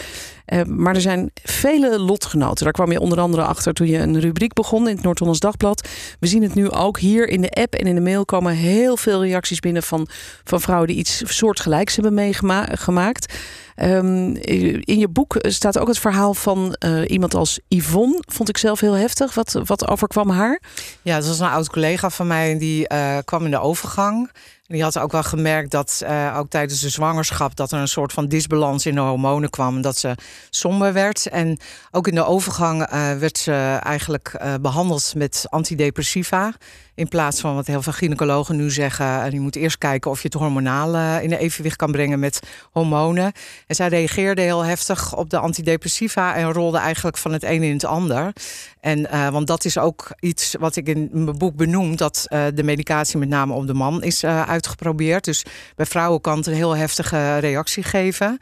Eh, 0.45 0.63
maar 0.63 0.95
er 0.95 1.01
zijn 1.01 1.31
vele 1.43 1.99
lotgenoten. 1.99 2.63
Daar 2.63 2.73
kwam 2.73 2.91
je 2.91 2.99
onder 2.99 3.19
andere 3.19 3.43
achter 3.43 3.73
toen 3.73 3.87
je 3.87 3.97
een 3.97 4.19
rubriek 4.19 4.53
begon 4.53 4.87
in 4.87 4.95
het 4.95 5.03
Noord-Hollands 5.03 5.39
Dagblad. 5.39 5.87
We 6.19 6.27
zien 6.27 6.43
het 6.43 6.53
nu 6.53 6.69
ook 6.69 6.99
hier 6.99 7.27
in 7.27 7.40
de 7.41 7.49
app 7.49 7.73
en 7.73 7.87
in 7.87 7.95
de 7.95 8.01
mail 8.01 8.25
komen 8.25 8.53
heel 8.53 8.97
veel 8.97 9.23
reacties 9.23 9.59
binnen 9.59 9.83
van, 9.83 10.07
van 10.43 10.61
vrouwen 10.61 10.87
die 10.87 10.97
iets 10.97 11.21
soortgelijks 11.25 11.95
hebben 11.95 12.13
meegemaakt. 12.13 13.33
Ehm, 13.81 14.35
in 14.81 14.99
je 14.99 15.07
boek 15.07 15.35
staat 15.41 15.79
ook 15.79 15.87
het 15.87 15.99
verhaal 15.99 16.33
van 16.33 16.73
eh, 16.73 17.09
iemand 17.09 17.33
als 17.35 17.59
Yvonne. 17.67 18.23
Vond 18.27 18.49
ik 18.49 18.57
zelf 18.57 18.79
heel 18.79 18.93
heftig. 18.93 19.33
Wat, 19.33 19.61
wat 19.65 19.87
overkwam 19.87 20.29
haar? 20.29 20.61
Ja, 21.01 21.15
dat 21.17 21.27
was 21.27 21.39
een 21.39 21.47
oud 21.47 21.69
collega 21.69 22.09
van 22.09 22.27
mij 22.27 22.57
die 22.57 22.87
eh, 22.87 23.17
kwam 23.25 23.45
in 23.45 23.51
de 23.51 23.59
overgang. 23.59 24.31
Die 24.71 24.83
had 24.83 24.99
ook 24.99 25.11
wel 25.11 25.23
gemerkt 25.23 25.71
dat 25.71 26.01
eh, 26.05 26.35
ook 26.37 26.49
tijdens 26.49 26.79
de 26.79 26.89
zwangerschap... 26.89 27.55
dat 27.55 27.71
er 27.71 27.79
een 27.79 27.87
soort 27.87 28.13
van 28.13 28.27
disbalans 28.27 28.85
in 28.85 28.95
de 28.95 29.01
hormonen 29.01 29.49
kwam. 29.49 29.81
Dat 29.81 29.97
ze 29.97 30.15
somber 30.49 30.93
werd. 30.93 31.27
En 31.27 31.59
ook 31.91 32.07
in 32.07 32.15
de 32.15 32.25
overgang 32.25 32.89
werd 33.19 33.37
ze 33.37 33.79
eigenlijk 33.83 34.27
eh, 34.27 34.53
behandeld 34.61 35.13
met 35.15 35.45
antidepressiva. 35.49 36.53
In 36.95 37.07
plaats 37.07 37.39
van 37.39 37.55
wat 37.55 37.67
heel 37.67 37.81
veel 37.81 37.93
gynaecologen 37.93 38.55
nu 38.55 38.71
zeggen... 38.71 39.21
en 39.21 39.31
je 39.31 39.39
moet 39.39 39.55
eerst 39.55 39.77
kijken 39.77 40.11
of 40.11 40.21
je 40.21 40.27
het 40.27 40.37
hormonaal 40.37 41.19
in 41.21 41.31
evenwicht 41.31 41.75
kan 41.75 41.91
brengen 41.91 42.19
met 42.19 42.39
hormonen. 42.71 43.31
En 43.71 43.77
zij 43.77 43.87
reageerde 43.87 44.41
heel 44.41 44.65
heftig 44.65 45.15
op 45.15 45.29
de 45.29 45.37
antidepressiva... 45.37 46.35
en 46.35 46.53
rolde 46.53 46.77
eigenlijk 46.77 47.17
van 47.17 47.33
het 47.33 47.43
een 47.43 47.63
in 47.63 47.73
het 47.73 47.85
ander. 47.85 48.33
En, 48.79 49.09
eh, 49.09 49.29
want 49.29 49.47
dat 49.47 49.65
is 49.65 49.77
ook 49.77 50.11
iets 50.19 50.55
wat 50.59 50.75
ik 50.75 50.87
in 50.87 51.09
mijn 51.11 51.37
boek 51.37 51.55
benoem... 51.55 51.95
dat 51.95 52.25
eh, 52.27 52.43
de 52.53 52.63
medicatie 52.63 53.17
met 53.17 53.29
name 53.29 53.53
op 53.53 53.67
de 53.67 53.73
man 53.73 54.03
is 54.03 54.23
eh, 54.23 54.49
uitgeprobeerd. 54.49 55.23
Dus 55.23 55.45
bij 55.75 55.85
vrouwen 55.85 56.21
kan 56.21 56.37
het 56.37 56.47
een 56.47 56.53
heel 56.53 56.75
heftige 56.75 57.37
reactie 57.37 57.83
geven. 57.83 58.37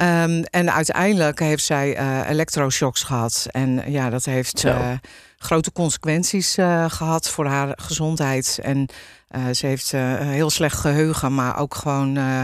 Ehm, 0.00 0.42
en 0.50 0.72
uiteindelijk 0.72 1.38
heeft 1.38 1.64
zij 1.64 1.96
eh, 1.96 2.28
elektroshocks 2.28 3.02
gehad. 3.02 3.46
En 3.50 3.82
ja, 3.86 4.10
dat 4.10 4.24
heeft 4.24 4.64
eh, 4.64 4.90
grote 5.38 5.72
consequenties 5.72 6.56
eh, 6.56 6.84
gehad 6.88 7.28
voor 7.28 7.46
haar 7.46 7.72
gezondheid. 7.76 8.58
En 8.62 8.86
eh, 9.28 9.42
ze 9.52 9.66
heeft 9.66 9.92
eh, 9.92 10.18
heel 10.18 10.50
slecht 10.50 10.76
geheugen, 10.78 11.34
maar 11.34 11.58
ook 11.58 11.74
gewoon... 11.74 12.16
eh, 12.16 12.42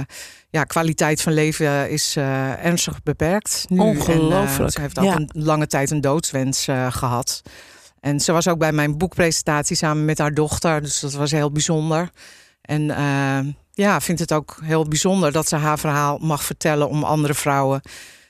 ja, 0.51 0.65
kwaliteit 0.65 1.23
van 1.23 1.33
leven 1.33 1.91
is 1.91 2.17
eh, 2.17 2.65
ernstig 2.65 3.03
beperkt 3.03 3.65
nu. 3.69 3.79
En, 3.79 3.83
eh, 3.85 3.89
Ongelooflijk, 3.89 4.71
ze 4.73 4.81
heeft 4.81 5.01
ja. 5.01 5.17
een 5.17 5.31
lange 5.33 5.67
tijd 5.67 5.91
een 5.91 6.01
doodswens 6.01 6.69
eh, 6.69 6.93
gehad. 6.93 7.43
En 8.01 8.21
ze 8.21 8.33
was 8.33 8.49
ook 8.49 8.59
bij 8.59 8.73
mijn 8.73 8.99
boekpresentatie 8.99 9.77
samen 9.77 10.05
met 10.05 10.19
haar 10.19 10.35
dochter. 10.35 10.83
Dus 10.83 11.01
dat 11.01 11.13
was 11.13 11.31
heel 11.31 11.53
bijzonder. 11.53 12.11
En 12.63 12.91
eh, 12.91 13.39
ja, 13.77 14.01
vindt 14.01 14.21
het 14.21 14.33
ook 14.33 14.59
heel 14.63 14.85
bijzonder 14.85 15.33
dat 15.33 15.49
ze 15.49 15.57
haar 15.57 15.79
verhaal 15.79 16.19
mag 16.19 16.45
vertellen 16.45 16.89
om 16.89 17.05
andere 17.05 17.35
vrouwen 17.35 17.81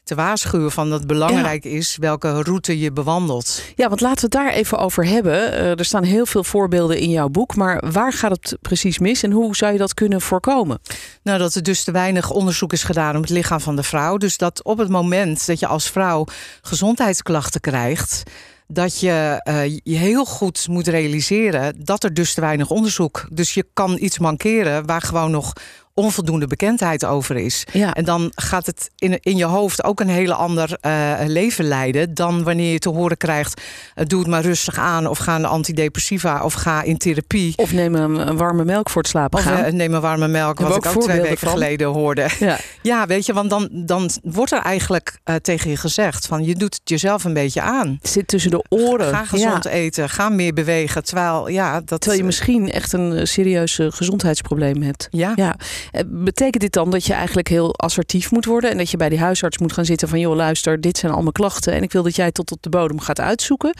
te 0.04 0.14
waarschuwen 0.14 0.72
van 0.72 0.90
dat 0.90 0.98
het 0.98 1.08
belangrijk 1.08 1.64
is 1.64 1.96
welke 1.96 2.42
route 2.42 2.78
je 2.78 2.92
bewandelt. 2.92 3.62
Ja, 3.76 3.88
want 3.88 4.00
laten 4.00 4.30
we 4.30 4.36
het 4.36 4.44
daar 4.46 4.52
even 4.52 4.78
over 4.78 5.06
hebben. 5.06 5.52
Eh, 5.52 5.78
er 5.78 5.84
staan 5.84 6.02
heel 6.02 6.26
veel 6.26 6.44
voorbeelden 6.44 6.98
in 6.98 7.10
jouw 7.10 7.28
boek. 7.28 7.56
Maar 7.56 7.90
waar 7.92 8.12
gaat 8.12 8.30
het 8.30 8.56
precies 8.60 8.98
mis 8.98 9.22
en 9.22 9.30
hoe 9.30 9.56
zou 9.56 9.72
je 9.72 9.78
dat 9.78 9.94
kunnen 9.94 10.20
voorkomen? 10.20 10.78
Nou, 11.22 11.38
dat 11.38 11.54
er 11.54 11.62
dus 11.62 11.84
te 11.84 11.90
weinig 11.90 12.30
onderzoek 12.30 12.72
is 12.72 12.82
gedaan 12.82 13.16
op 13.16 13.22
het 13.22 13.30
lichaam 13.30 13.60
van 13.60 13.76
de 13.76 13.82
vrouw. 13.82 14.16
Dus 14.16 14.36
dat 14.36 14.64
op 14.64 14.78
het 14.78 14.88
moment 14.88 15.46
dat 15.46 15.58
je 15.58 15.66
als 15.66 15.90
vrouw 15.90 16.26
gezondheidsklachten 16.62 17.60
krijgt, 17.60 18.22
dat 18.66 19.00
je 19.00 19.40
eh, 19.42 19.64
je 19.66 19.96
heel 19.96 20.24
goed 20.24 20.68
moet 20.68 20.86
realiseren 20.86 21.84
dat 21.84 22.04
er 22.04 22.14
dus 22.14 22.34
te 22.34 22.40
weinig 22.40 22.70
onderzoek. 22.70 23.28
Dus 23.30 23.54
je 23.54 23.66
kan 23.72 23.96
iets 24.00 24.18
mankeren 24.18 24.86
waar 24.86 25.02
gewoon 25.02 25.30
nog 25.30 25.52
onvoldoende 25.96 26.46
bekendheid 26.46 27.04
over 27.04 27.36
is. 27.36 27.64
Ja. 27.72 27.94
En 27.94 28.04
dan 28.04 28.32
gaat 28.34 28.66
het 28.66 28.90
in, 28.96 29.18
in 29.22 29.36
je 29.36 29.44
hoofd 29.44 29.84
ook 29.84 30.00
een 30.00 30.08
hele 30.08 30.34
ander 30.34 30.78
uh, 30.86 31.12
leven 31.26 31.64
leiden 31.64 32.14
dan 32.14 32.42
wanneer 32.42 32.72
je 32.72 32.78
te 32.78 32.88
horen 32.88 33.16
krijgt: 33.16 33.60
uh, 33.96 34.06
doe 34.06 34.18
het 34.18 34.28
maar 34.28 34.42
rustig 34.42 34.78
aan, 34.78 35.06
of 35.06 35.18
ga 35.18 35.38
naar 35.38 35.50
antidepressiva, 35.50 36.42
of 36.42 36.52
ga 36.52 36.82
in 36.82 36.96
therapie. 36.96 37.52
Of 37.56 37.72
neem 37.72 37.94
een, 37.94 38.28
een 38.28 38.36
warme 38.36 38.64
melk 38.64 38.90
voor 38.90 39.02
het 39.02 39.10
slapen 39.10 39.38
of, 39.38 39.44
gaan. 39.44 39.64
Uh, 39.64 39.72
neem 39.72 39.94
een 39.94 40.00
warme 40.00 40.28
melk, 40.28 40.60
wat 40.60 40.76
ik 40.76 40.86
ook 40.86 41.02
twee 41.02 41.20
weken 41.20 41.38
van. 41.38 41.48
geleden 41.48 41.88
hoorde. 41.88 42.26
Ja. 42.38 42.58
ja, 42.82 43.06
weet 43.06 43.26
je, 43.26 43.32
want 43.32 43.50
dan, 43.50 43.68
dan 43.72 44.10
wordt 44.22 44.52
er 44.52 44.58
eigenlijk 44.58 45.18
tegen 45.42 45.70
je 45.70 45.76
gezegd: 45.76 46.26
van 46.26 46.44
je 46.44 46.54
doet 46.54 46.74
het 46.74 46.88
jezelf 46.88 47.24
een 47.24 47.32
beetje 47.32 47.60
aan. 47.60 47.98
Zit 48.02 48.28
tussen 48.28 48.50
de 48.50 48.64
oren. 48.68 49.08
Ga 49.08 49.24
gezond 49.24 49.64
ja. 49.64 49.70
eten, 49.70 50.08
ga 50.08 50.28
meer 50.28 50.52
bewegen. 50.52 51.04
Terwijl, 51.04 51.48
ja, 51.48 51.80
dat, 51.80 52.00
terwijl 52.00 52.20
je 52.20 52.26
misschien 52.26 52.72
echt 52.72 52.92
een 52.92 53.26
serieus 53.26 53.78
gezondheidsprobleem 53.88 54.82
hebt. 54.82 55.08
Ja. 55.10 55.56
Ja. 55.92 56.02
Betekent 56.06 56.62
dit 56.62 56.72
dan 56.72 56.90
dat 56.90 57.04
je 57.04 57.12
eigenlijk 57.12 57.48
heel 57.48 57.74
assertief 57.74 58.30
moet 58.30 58.44
worden 58.44 58.70
en 58.70 58.76
dat 58.76 58.90
je 58.90 58.96
bij 58.96 59.08
die 59.08 59.18
huisarts 59.18 59.58
moet 59.58 59.72
gaan 59.72 59.84
zitten 59.84 60.08
van 60.08 60.20
joh, 60.20 60.34
luister, 60.34 60.80
dit 60.80 60.98
zijn 60.98 61.12
al 61.12 61.20
mijn 61.20 61.32
klachten 61.32 61.72
en 61.72 61.82
ik 61.82 61.92
wil 61.92 62.02
dat 62.02 62.16
jij 62.16 62.32
tot 62.32 62.52
op 62.52 62.62
de 62.62 62.68
bodem 62.68 63.00
gaat 63.00 63.20
uitzoeken? 63.20 63.74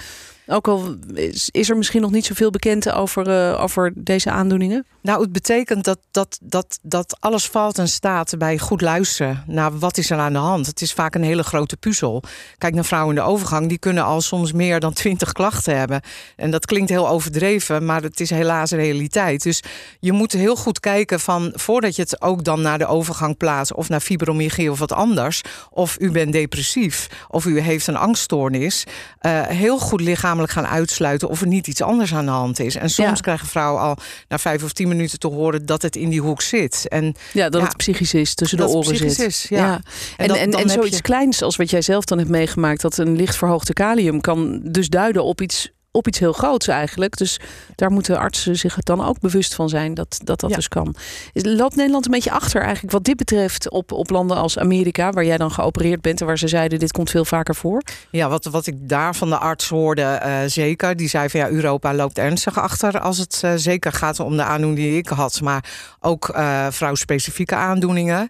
Ook 0.47 0.69
al 0.69 0.95
is, 1.15 1.49
is 1.51 1.71
er 1.71 1.77
misschien 1.77 2.01
nog 2.01 2.11
niet 2.11 2.27
zoveel 2.27 2.51
bekend 2.51 2.93
over, 2.93 3.29
uh, 3.29 3.63
over 3.63 3.93
deze 3.95 4.31
aandoeningen? 4.31 4.87
Nou, 5.07 5.23
het 5.23 5.33
betekent 5.33 5.85
dat, 5.85 5.99
dat, 6.11 6.39
dat, 6.43 6.79
dat 6.83 7.17
alles 7.21 7.49
valt 7.49 7.79
en 7.79 7.89
staat 7.89 8.39
bij 8.39 8.59
goed 8.59 8.81
luisteren 8.81 9.45
naar 9.47 9.79
wat 9.79 9.99
is 9.99 10.11
er 10.11 10.19
aan 10.19 10.33
de 10.33 10.39
hand. 10.39 10.67
Het 10.67 10.81
is 10.81 10.93
vaak 10.93 11.15
een 11.15 11.23
hele 11.23 11.43
grote 11.43 11.77
puzzel. 11.77 12.23
Kijk 12.59 12.75
naar 12.75 12.85
vrouwen 12.85 13.17
in 13.17 13.23
de 13.23 13.29
overgang, 13.29 13.69
die 13.69 13.79
kunnen 13.79 14.05
al 14.05 14.21
soms 14.21 14.53
meer 14.53 14.81
dan 14.81 14.93
twintig 14.93 15.33
klachten 15.33 15.79
hebben. 15.79 16.01
En 16.37 16.51
dat 16.51 16.67
klinkt 16.67 16.91
heel 16.91 17.09
overdreven, 17.09 17.85
maar 17.85 18.03
het 18.03 18.21
is 18.21 18.31
helaas 18.31 18.71
realiteit. 18.71 19.43
Dus 19.43 19.63
je 20.01 20.13
moet 20.13 20.33
heel 20.33 20.57
goed 20.57 20.81
kijken 20.81 21.21
van 21.21 21.53
voordat 21.55 21.97
je 21.97 22.03
het 22.03 22.23
ook 22.23 22.45
dan 22.45 22.61
naar 22.61 22.79
de 22.79 22.87
overgang 22.87 23.37
plaatst 23.37 23.75
of 23.75 23.89
naar 23.89 24.01
fibromyalgie 24.01 24.71
of 24.71 24.79
wat 24.79 24.93
anders. 24.93 25.43
Of 25.71 25.97
u 26.01 26.11
bent 26.11 26.33
depressief 26.33 27.07
of 27.29 27.45
u 27.45 27.61
heeft 27.61 27.87
een 27.87 27.97
angststoornis. 27.97 28.85
Uh, 29.23 29.43
heel 29.43 29.79
goed 29.79 30.01
lichaam 30.01 30.36
gaan 30.45 30.67
uitsluiten 30.67 31.29
of 31.29 31.41
er 31.41 31.47
niet 31.47 31.67
iets 31.67 31.83
anders 31.83 32.15
aan 32.15 32.25
de 32.25 32.31
hand 32.31 32.61
is. 32.61 32.75
En 32.77 32.91
soms 32.91 33.09
ja. 33.09 33.23
krijgen 33.23 33.47
vrouwen 33.49 33.83
al 33.83 33.97
na 34.29 34.39
vijf 34.39 34.63
of 34.63 34.73
tien 34.73 34.89
minuten 34.89 35.19
te 35.19 35.27
horen 35.27 35.67
dat 35.67 35.83
het 35.83 35.97
in 35.97 36.09
die 36.09 36.21
hoek 36.21 36.43
zit. 36.43 36.89
En, 36.89 37.15
ja, 37.33 37.49
dat 37.49 37.61
ja, 37.61 37.67
het 37.67 37.77
psychisch 37.77 38.15
is, 38.15 38.35
tussen 38.35 38.59
de 38.59 38.69
oren 38.69 38.97
zit. 38.97 39.19
Is, 39.19 39.47
ja. 39.49 39.59
ja. 39.59 39.81
En, 40.17 40.31
en, 40.31 40.37
en, 40.37 40.53
en 40.53 40.69
zoiets 40.69 40.97
je... 40.97 41.03
kleins 41.03 41.43
als 41.43 41.57
wat 41.57 41.71
jij 41.71 41.83
zelf 41.83 42.05
dan 42.05 42.19
hebt 42.19 42.31
meegemaakt, 42.31 42.81
dat 42.81 42.99
een 42.99 43.17
licht 43.17 43.37
verhoogde 43.37 43.73
kalium 43.73 44.21
kan 44.21 44.61
dus 44.63 44.89
duiden 44.89 45.25
op 45.25 45.41
iets 45.41 45.71
op 45.97 46.07
iets 46.07 46.19
heel 46.19 46.33
groots 46.33 46.69
eigenlijk. 46.69 47.17
Dus 47.17 47.41
daar 47.75 47.91
moeten 47.91 48.19
artsen 48.19 48.57
zich 48.57 48.77
dan 48.79 49.05
ook 49.05 49.21
bewust 49.21 49.55
van 49.55 49.69
zijn 49.69 49.95
dat 49.95 50.19
dat, 50.25 50.41
dat 50.41 50.51
Ja. 50.51 50.57
dus 50.57 50.69
kan. 50.69 50.95
Is, 51.33 51.45
loopt 51.45 51.77
Nederland 51.77 52.05
een 52.05 52.11
beetje 52.11 52.31
achter 52.31 52.63
eigenlijk 52.63 52.93
wat 52.93 53.05
dit 53.05 53.17
betreft 53.17 53.71
op, 53.71 53.93
op 53.93 54.11
landen 54.11 54.37
als 54.37 54.59
Amerika, 54.59 55.11
waar 55.11 55.25
jij 55.25 55.37
dan 55.37 55.51
geopereerd 55.51 56.01
bent 56.01 56.21
en 56.21 56.27
waar 56.27 56.39
ze 56.39 56.49
zeiden 56.49 56.79
dit 56.79 56.93
komt 56.93 57.11
veel 57.11 57.25
vaker 57.25 57.55
voor? 57.55 57.83
Ja, 58.11 58.29
wat, 58.29 58.45
wat 58.45 58.67
ik 58.67 58.89
daar 58.89 59.15
van 59.15 59.29
de 59.29 59.39
arts 59.39 59.69
hoorde, 59.69 60.03
eh, 60.03 60.39
zeker. 60.47 60.97
Die 60.97 61.09
zei 61.09 61.29
van 61.29 61.41
ja, 61.41 61.49
Europa 61.49 61.95
loopt 61.95 62.19
ernstig 62.19 62.59
achter 62.59 63.01
als 63.01 63.19
het 63.19 63.41
eh, 63.43 63.53
zeker 63.57 63.93
gaat 63.93 64.21
om 64.21 64.37
de 64.37 64.43
aandoening 64.43 64.89
die 64.89 64.97
ik 64.97 65.09
had. 65.09 65.41
Maar 65.41 65.65
ook 66.01 66.29
eh 66.29 66.67
vrouwspecifieke 66.71 67.55
aandoeningen. 67.55 68.29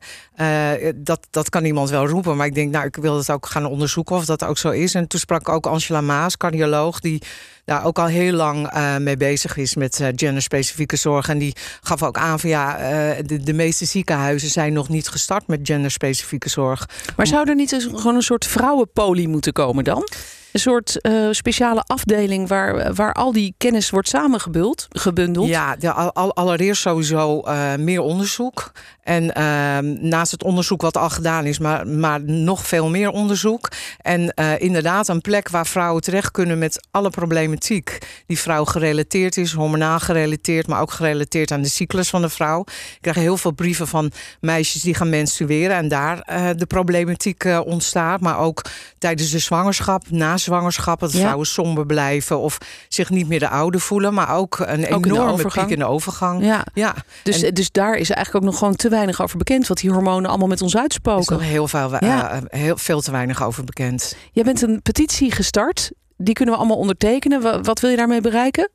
Dat, 0.94 1.26
dat 1.30 1.48
kan 1.48 1.64
iemand 1.64 1.90
wel 1.90 2.06
roepen. 2.06 2.36
Maar 2.36 2.46
ik 2.46 2.54
denk, 2.54 2.72
nou, 2.72 2.86
ik 2.86 2.96
wil 2.96 3.16
het 3.16 3.30
ook 3.30 3.46
gaan 3.46 3.66
onderzoeken 3.66 4.16
of 4.16 4.24
dat 4.24 4.44
ook 4.44 4.58
zo 4.58 4.70
is. 4.70 4.94
En 4.94 5.06
toen 5.08 5.20
sprak 5.20 5.48
ook 5.48 5.66
Angela 5.66 6.00
Maas, 6.00 6.36
cardioloog, 6.36 7.00
die 7.00 7.22
daar 7.66 7.84
ook 7.84 7.98
al 7.98 8.06
heel 8.06 8.32
lang 8.32 8.74
uh, 8.74 8.96
mee 8.96 9.16
bezig 9.16 9.56
is 9.56 9.74
met 9.74 10.00
uh, 10.00 10.08
genderspecifieke 10.16 10.96
zorg. 10.96 11.28
En 11.28 11.38
die 11.38 11.54
gaf 11.80 12.02
ook 12.02 12.16
aan 12.16 12.40
van 12.40 12.50
ja, 12.50 12.78
uh, 12.78 13.16
de, 13.26 13.42
de, 13.42 13.52
meeste 13.52 13.84
ziekenhuizen 13.84 14.48
zijn 14.48 14.72
nog 14.72 14.88
niet 14.88 15.08
gestart 15.08 15.46
met 15.46 15.60
genderspecifieke 15.62 16.48
zorg. 16.48 16.88
Maar 17.16 17.26
zou 17.26 17.48
er 17.48 17.54
niet 17.54 17.72
eens 17.72 17.84
gewoon 17.84 18.14
een 18.14 18.22
soort 18.22 18.46
vrouwenpolie 18.46 19.28
moeten 19.28 19.52
komen 19.52 19.84
dan? 19.84 20.08
Een 20.56 20.62
soort 20.62 20.98
uh, 21.00 21.28
speciale 21.30 21.82
afdeling 21.86 22.48
waar, 22.48 22.94
waar 22.94 23.12
al 23.12 23.32
die 23.32 23.54
kennis 23.58 23.90
wordt 23.90 24.08
samengebundeld? 24.08 24.86
Gebundeld? 24.90 25.48
Ja, 25.48 25.76
de, 25.76 25.92
al, 25.92 26.34
allereerst 26.34 26.82
sowieso 26.82 27.42
uh, 27.44 27.74
meer 27.74 28.00
onderzoek. 28.00 28.72
En 29.02 29.22
uh, 29.22 29.78
naast 30.00 30.30
het 30.30 30.42
onderzoek 30.42 30.82
wat 30.82 30.96
al 30.96 31.10
gedaan 31.10 31.44
is, 31.44 31.58
maar, 31.58 31.86
maar 31.86 32.22
nog 32.22 32.66
veel 32.66 32.88
meer 32.88 33.10
onderzoek. 33.10 33.68
En 34.00 34.32
uh, 34.34 34.60
inderdaad 34.60 35.08
een 35.08 35.20
plek 35.20 35.48
waar 35.48 35.66
vrouwen 35.66 36.02
terecht 36.02 36.30
kunnen 36.30 36.58
met 36.58 36.86
alle 36.90 37.10
problematiek 37.10 37.98
die 38.26 38.38
vrouw 38.38 38.64
gerelateerd 38.64 39.36
is, 39.36 39.52
hormonaal 39.52 39.98
gerelateerd, 39.98 40.66
maar 40.66 40.80
ook 40.80 40.90
gerelateerd 40.90 41.50
aan 41.50 41.62
de 41.62 41.68
cyclus 41.68 42.08
van 42.08 42.22
de 42.22 42.28
vrouw. 42.28 42.60
Ik 42.60 42.98
krijg 43.00 43.16
heel 43.16 43.36
veel 43.36 43.50
brieven 43.50 43.88
van 43.88 44.10
meisjes 44.40 44.82
die 44.82 44.94
gaan 44.94 45.10
menstrueren 45.10 45.76
en 45.76 45.88
daar 45.88 46.16
de 46.56 46.66
problematiek 46.66 47.44
ontstaat. 47.64 48.20
Maar 48.20 48.38
ook 48.38 48.64
tijdens 48.98 49.30
de 49.30 49.38
zwangerschap, 49.38 50.10
na 50.10 50.36
zwangerschap, 50.46 51.00
dat 51.00 51.12
ja. 51.12 51.18
vrouwen 51.18 51.46
somber 51.46 51.86
blijven 51.86 52.38
of 52.38 52.58
zich 52.88 53.10
niet 53.10 53.28
meer 53.28 53.38
de 53.38 53.48
oude 53.48 53.78
voelen, 53.78 54.14
maar 54.14 54.36
ook 54.36 54.58
een 54.58 54.88
ook 54.94 55.06
enorme 55.06 55.42
piek 55.42 55.68
in 55.68 55.78
de 55.78 55.84
overgang. 55.84 56.44
Ja. 56.44 56.64
ja. 56.74 56.94
Dus, 57.22 57.42
en, 57.42 57.54
dus 57.54 57.70
daar 57.70 57.94
is 57.94 58.10
eigenlijk 58.10 58.44
ook 58.44 58.50
nog 58.50 58.58
gewoon 58.58 58.76
te 58.76 58.88
weinig 58.88 59.22
over 59.22 59.38
bekend 59.38 59.66
wat 59.66 59.78
die 59.78 59.90
hormonen 59.90 60.28
allemaal 60.28 60.48
met 60.48 60.62
ons 60.62 60.76
uitspoken. 60.76 61.36
Er 61.36 61.40
is 61.40 61.46
nog 61.46 61.52
heel 61.52 61.68
veel, 61.68 62.04
ja. 62.04 62.34
uh, 62.34 62.40
heel 62.46 62.76
veel 62.76 63.00
te 63.00 63.10
weinig 63.10 63.42
over 63.42 63.64
bekend. 63.64 64.16
Jij 64.32 64.44
bent 64.44 64.62
een 64.62 64.82
petitie 64.82 65.32
gestart. 65.32 65.90
Die 66.16 66.34
kunnen 66.34 66.54
we 66.54 66.60
allemaal 66.60 66.78
ondertekenen. 66.78 67.62
Wat 67.62 67.80
wil 67.80 67.90
je 67.90 67.96
daarmee 67.96 68.20
bereiken? 68.20 68.70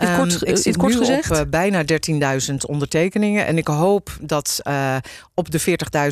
Um, 0.00 0.16
kort, 0.16 0.48
ik 0.48 0.56
zit 0.56 0.76
kort 0.76 0.92
nu 0.92 0.98
gezegd? 0.98 1.30
op 1.30 1.36
uh, 1.36 1.42
bijna 1.50 1.84
13.000 2.50 2.54
ondertekeningen. 2.66 3.46
En 3.46 3.58
ik 3.58 3.66
hoop 3.66 4.16
dat 4.20 4.60
uh, 4.62 4.96
op 5.34 5.50
de 5.50 5.60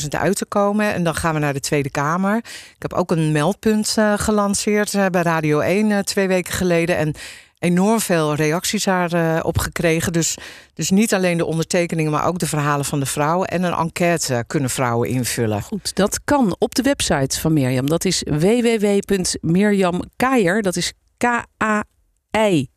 40.000 0.02 0.08
uit 0.08 0.36
te 0.36 0.44
komen. 0.44 0.94
En 0.94 1.04
dan 1.04 1.14
gaan 1.14 1.34
we 1.34 1.40
naar 1.40 1.52
de 1.52 1.60
Tweede 1.60 1.90
Kamer. 1.90 2.36
Ik 2.36 2.76
heb 2.78 2.92
ook 2.92 3.10
een 3.10 3.32
meldpunt 3.32 3.94
uh, 3.98 4.12
gelanceerd 4.16 5.10
bij 5.10 5.22
Radio 5.22 5.60
1 5.60 6.04
twee 6.04 6.28
weken 6.28 6.52
geleden. 6.52 6.96
En 6.96 7.14
enorm 7.58 8.00
veel 8.00 8.34
reacties 8.34 8.84
daarop 8.84 9.58
gekregen. 9.58 10.12
Dus, 10.12 10.36
dus 10.74 10.90
niet 10.90 11.14
alleen 11.14 11.36
de 11.36 11.44
ondertekeningen, 11.44 12.12
maar 12.12 12.26
ook 12.26 12.38
de 12.38 12.46
verhalen 12.46 12.84
van 12.84 13.00
de 13.00 13.06
vrouwen. 13.06 13.48
En 13.48 13.62
een 13.62 13.72
enquête 13.72 14.44
kunnen 14.46 14.70
vrouwen 14.70 15.08
invullen. 15.08 15.62
Goed, 15.62 15.94
dat 15.94 16.20
kan 16.24 16.56
op 16.58 16.74
de 16.74 16.82
website 16.82 17.40
van 17.40 17.52
Mirjam. 17.52 17.88
Dat 17.88 18.04
is 18.04 18.22
www.mirjamkaier. 18.24 20.62
Dat 20.62 20.76
is 20.76 20.92
K-A 21.16 21.84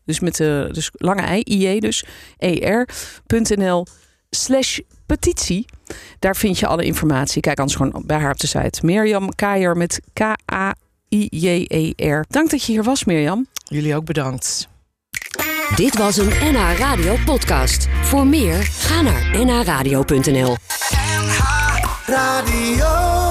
Dus 0.06 0.20
met 0.20 0.36
de 0.36 0.70
dus 0.72 0.90
lange 0.94 1.38
I, 1.38 1.44
IE 1.44 1.80
dus, 1.80 2.06
er.nl 2.38 3.86
slash 4.30 4.80
petitie. 5.06 5.66
Daar 6.20 6.36
vind 6.36 6.60
je 6.60 6.68
alle 6.68 6.84
informatie. 6.84 7.42
Kijk 7.42 7.60
anders 7.60 7.78
gewoon 7.78 8.04
bij 8.06 8.18
haar 8.18 8.32
op 8.32 8.40
de 8.40 8.48
site. 8.48 8.86
Mirjam 8.86 9.36
Kaier 9.36 9.78
met 9.78 10.02
K-A-I-J-E-R. 10.14 10.76
Dank 12.30 12.50
dat 12.50 12.64
je 12.64 12.72
hier 12.72 12.84
was, 12.84 13.04
Mirjam. 13.04 13.48
Jullie 13.64 13.96
ook 13.96 14.06
bedankt. 14.06 14.68
Dit 15.76 15.98
was 15.98 16.18
een 16.18 16.30
NH 16.42 16.78
Radio 16.78 17.16
podcast. 17.26 17.88
Voor 18.02 18.28
meer, 18.28 18.64
ga 18.64 19.02
naar 19.02 19.46
nhradio.nl 19.46 20.56
NH 20.56 21.40
Radio 22.06 23.29